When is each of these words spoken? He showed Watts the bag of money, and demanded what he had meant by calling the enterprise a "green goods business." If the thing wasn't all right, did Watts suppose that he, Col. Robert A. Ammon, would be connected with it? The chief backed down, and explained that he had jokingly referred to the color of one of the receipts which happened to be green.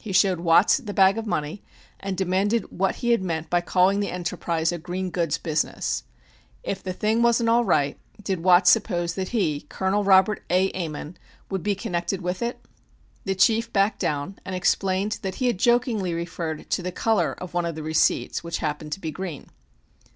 He 0.00 0.10
showed 0.10 0.40
Watts 0.40 0.78
the 0.78 0.92
bag 0.92 1.18
of 1.18 1.24
money, 1.24 1.62
and 2.00 2.16
demanded 2.16 2.72
what 2.76 2.96
he 2.96 3.10
had 3.12 3.22
meant 3.22 3.48
by 3.48 3.60
calling 3.60 4.00
the 4.00 4.10
enterprise 4.10 4.72
a 4.72 4.78
"green 4.78 5.08
goods 5.08 5.38
business." 5.38 6.02
If 6.64 6.82
the 6.82 6.92
thing 6.92 7.22
wasn't 7.22 7.48
all 7.48 7.64
right, 7.64 7.96
did 8.20 8.42
Watts 8.42 8.70
suppose 8.72 9.14
that 9.14 9.28
he, 9.28 9.60
Col. 9.68 10.02
Robert 10.02 10.42
A. 10.50 10.72
Ammon, 10.72 11.16
would 11.48 11.62
be 11.62 11.76
connected 11.76 12.22
with 12.22 12.42
it? 12.42 12.58
The 13.24 13.36
chief 13.36 13.72
backed 13.72 14.00
down, 14.00 14.40
and 14.44 14.56
explained 14.56 15.20
that 15.22 15.36
he 15.36 15.46
had 15.46 15.58
jokingly 15.60 16.12
referred 16.12 16.68
to 16.70 16.82
the 16.82 16.90
color 16.90 17.34
of 17.34 17.54
one 17.54 17.64
of 17.64 17.76
the 17.76 17.84
receipts 17.84 18.42
which 18.42 18.58
happened 18.58 18.90
to 18.94 19.00
be 19.00 19.12
green. 19.12 19.46